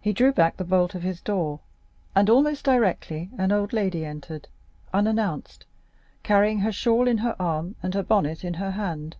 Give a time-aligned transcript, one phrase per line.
[0.00, 1.60] He drew back the bolt of his door,
[2.14, 4.48] and almost directly an old lady entered,
[4.94, 5.66] unannounced,
[6.22, 9.18] carrying her shawl on her arm, and her bonnet in her hand.